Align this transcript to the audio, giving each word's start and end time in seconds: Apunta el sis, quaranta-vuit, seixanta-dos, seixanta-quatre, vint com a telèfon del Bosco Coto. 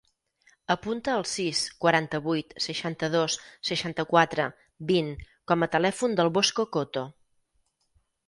Apunta 0.75 1.11
el 1.17 1.25
sis, 1.31 1.59
quaranta-vuit, 1.83 2.55
seixanta-dos, 2.67 3.35
seixanta-quatre, 3.69 4.47
vint 4.93 5.13
com 5.51 5.65
a 5.67 5.71
telèfon 5.77 6.19
del 6.21 6.33
Bosco 6.39 6.67
Coto. 6.79 7.07